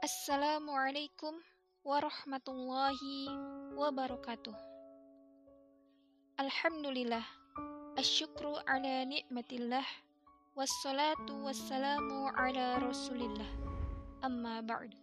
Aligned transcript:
Assalamualaikum 0.00 1.36
warahmatullahi 1.84 3.28
wabarakatuh. 3.76 4.56
Alhamdulillah, 6.40 7.20
asyukru 8.00 8.56
ala 8.64 9.04
nikmatillah, 9.04 9.84
wassalatu 10.56 11.44
wassalamu 11.44 12.32
ala 12.32 12.80
rasulillah, 12.80 13.44
amma 14.24 14.64
ba'du. 14.64 14.96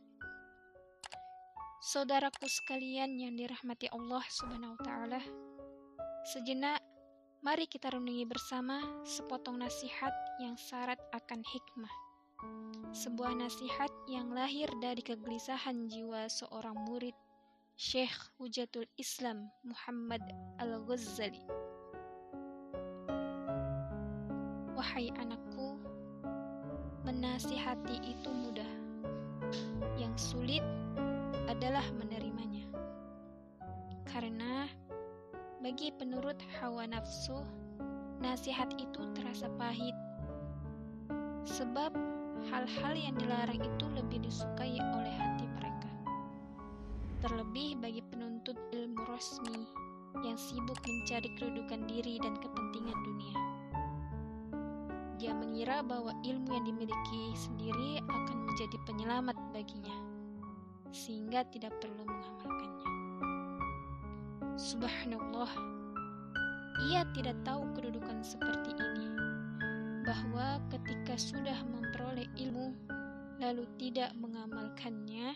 Saudaraku 1.94 2.50
sekalian 2.50 3.22
yang 3.22 3.38
dirahmati 3.38 3.94
Allah 3.94 4.26
subhanahu 4.34 4.74
wa 4.74 4.82
ta'ala, 4.82 5.22
sejenak 6.34 6.82
mari 7.46 7.70
kita 7.70 7.94
renungi 7.94 8.26
bersama 8.26 8.82
sepotong 9.06 9.62
nasihat 9.62 10.18
yang 10.42 10.58
syarat 10.58 10.98
akan 11.14 11.46
hikmah 11.46 12.07
sebuah 12.98 13.38
nasihat 13.38 13.94
yang 14.10 14.34
lahir 14.34 14.66
dari 14.82 15.06
kegelisahan 15.06 15.86
jiwa 15.86 16.26
seorang 16.26 16.74
murid 16.90 17.14
Syekh 17.78 18.14
Hujatul 18.42 18.90
Islam 18.98 19.54
Muhammad 19.62 20.26
Al-Ghazali. 20.58 21.46
Wahai 24.74 25.14
anakku, 25.14 25.78
menasihati 27.06 28.02
itu 28.02 28.30
mudah. 28.34 28.72
Yang 30.02 30.34
sulit 30.34 30.66
adalah 31.46 31.86
menerimanya. 32.02 32.66
Karena 34.10 34.66
bagi 35.62 35.94
penurut 35.94 36.42
hawa 36.58 36.90
nafsu, 36.90 37.46
nasihat 38.26 38.74
itu 38.82 39.06
terasa 39.14 39.54
pahit. 39.62 39.94
Sebab 41.46 41.94
hal-hal 42.50 42.94
yang 42.94 43.16
dilarang 43.18 43.62
itu 43.62 43.86
lebih 43.94 44.22
disukai 44.22 44.78
oleh 44.78 45.14
hati 45.18 45.46
mereka. 45.58 45.92
Terlebih 47.26 47.82
bagi 47.82 48.02
penuntut 48.06 48.58
ilmu 48.72 49.02
resmi 49.10 49.66
yang 50.26 50.38
sibuk 50.38 50.78
mencari 50.86 51.30
kedudukan 51.38 51.86
diri 51.86 52.18
dan 52.22 52.38
kepentingan 52.42 52.98
dunia. 53.06 53.40
Dia 55.18 55.34
mengira 55.34 55.82
bahwa 55.82 56.14
ilmu 56.22 56.50
yang 56.54 56.66
dimiliki 56.66 57.34
sendiri 57.34 58.02
akan 58.06 58.38
menjadi 58.50 58.78
penyelamat 58.86 59.38
baginya, 59.54 59.98
sehingga 60.94 61.46
tidak 61.50 61.74
perlu 61.82 62.06
mengamalkannya. 62.06 62.90
Subhanallah, 64.58 65.54
ia 66.90 67.06
tidak 67.14 67.38
tahu 67.46 67.66
kedudukan 67.78 68.26
seperti 68.26 68.74
ini 68.74 68.97
bahwa 70.08 70.64
ketika 70.72 71.20
sudah 71.20 71.60
memperoleh 71.68 72.32
ilmu 72.40 72.72
lalu 73.44 73.68
tidak 73.76 74.16
mengamalkannya, 74.16 75.36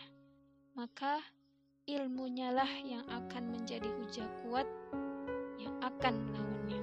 maka 0.72 1.20
ilmunya 1.84 2.48
lah 2.56 2.72
yang 2.80 3.04
akan 3.04 3.52
menjadi 3.52 3.84
hujah 3.84 4.24
kuat 4.40 4.64
yang 5.60 5.76
akan 5.84 6.16
melawannya. 6.24 6.80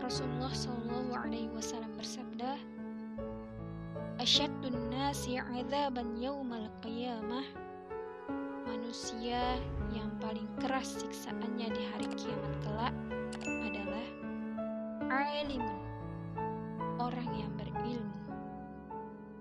Rasulullah 0.00 0.48
Shallallahu 0.56 1.12
Alaihi 1.12 1.52
Wasallam 1.52 1.92
bersabda, 2.00 2.56
"Asyaddun 4.16 4.88
nasi 4.88 5.36
azaban 5.36 6.16
yaumal 6.16 6.72
qiyamah." 6.80 7.44
Manusia 8.64 9.60
yang 9.92 10.08
paling 10.16 10.48
keras 10.64 10.96
siksaannya 11.04 11.68
di 11.76 11.82
hari 11.92 12.08
kiamat 12.16 12.54
kelak 12.64 12.94
adalah 13.44 14.06
alimun 15.12 15.89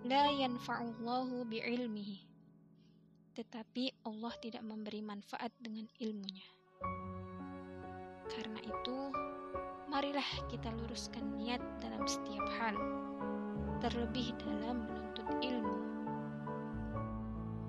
La 0.10 0.26
yanfa'ullahu 0.26 1.46
bi'ilmihi. 1.54 2.18
Tetapi 3.38 4.10
Allah 4.10 4.34
tidak 4.42 4.66
memberi 4.66 5.06
manfaat 5.06 5.54
dengan 5.62 5.86
ilmunya. 6.02 6.50
Karena 8.26 8.58
itu, 8.58 9.14
marilah 9.86 10.26
kita 10.50 10.74
luruskan 10.82 11.38
niat 11.38 11.62
dalam 11.78 12.10
setiap 12.10 12.42
hal, 12.58 12.74
terlebih 13.86 14.34
dalam 14.42 14.90
menuntut 14.90 15.30
ilmu, 15.46 15.78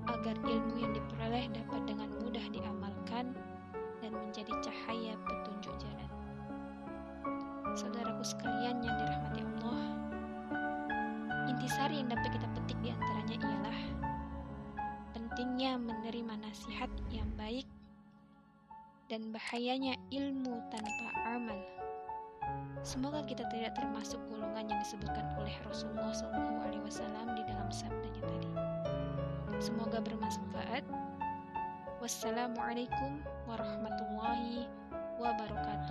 agar 0.08 0.40
ilmu 0.40 0.80
yang 0.80 0.96
diperoleh 0.96 1.44
dapat 1.52 1.84
dengan 1.84 2.08
mudah 2.24 2.46
diamalkan 2.56 3.36
dan 4.00 4.16
menjadi 4.16 4.56
cahaya 4.64 5.12
petunjuk 5.28 5.76
jalan. 5.76 6.10
Saudaraku 7.76 8.24
sekalian 8.24 8.80
yang 8.80 8.96
dirahmati 8.96 9.44
Allah, 9.44 9.99
intisari 11.60 12.00
yang 12.00 12.08
dapat 12.08 12.32
kita 12.32 12.48
petik 12.56 12.78
di 12.80 12.88
antaranya 12.88 13.36
ialah 13.36 13.80
pentingnya 15.12 15.76
menerima 15.76 16.40
nasihat 16.40 16.88
yang 17.12 17.28
baik 17.36 17.68
dan 19.12 19.28
bahayanya 19.28 19.92
ilmu 20.08 20.56
tanpa 20.72 21.08
amal. 21.28 21.60
Semoga 22.80 23.20
kita 23.28 23.44
tidak 23.52 23.76
termasuk 23.76 24.16
golongan 24.32 24.72
yang 24.72 24.80
disebutkan 24.80 25.36
oleh 25.36 25.52
Rasulullah 25.68 26.16
SAW 26.16 27.28
di 27.36 27.44
dalam 27.44 27.68
sabdanya 27.68 28.22
tadi. 28.24 28.50
Semoga 29.60 30.00
bermanfaat. 30.00 30.88
Wassalamualaikum 32.00 33.20
warahmatullahi 33.44 34.64
wabarakatuh. 35.20 35.89